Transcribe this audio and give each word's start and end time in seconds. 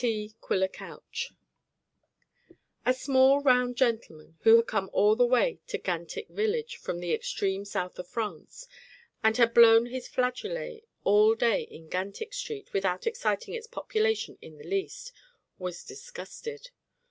T. 0.03 0.33
QUILLER 0.41 0.69
COUCH 0.69 1.31
The 2.87 2.91
small 2.93 3.39
round 3.43 3.75
gentleman 3.77 4.35
who 4.41 4.55
had 4.55 4.65
come 4.65 4.89
all 4.93 5.15
the 5.15 5.27
way 5.27 5.59
to 5.67 5.77
Gantick 5.77 6.27
village 6.29 6.77
from 6.77 6.97
the 6.99 7.13
extreme 7.13 7.65
south 7.65 7.99
of 7.99 8.07
France, 8.07 8.67
and 9.23 9.37
had 9.37 9.53
blown 9.53 9.85
his 9.85 10.07
flageolet 10.07 10.85
all 11.03 11.35
day 11.35 11.61
in 11.61 11.87
Gantick 11.87 12.33
street 12.33 12.73
without 12.73 13.05
exciting 13.05 13.53
its 13.53 13.67
population 13.67 14.39
in 14.41 14.57
the 14.57 14.63
least, 14.63 15.13
was 15.59 15.83
disgusted. 15.83 16.71